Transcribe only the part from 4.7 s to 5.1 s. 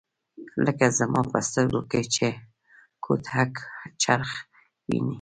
ویني